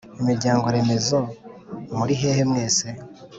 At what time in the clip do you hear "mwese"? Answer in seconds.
2.49-2.87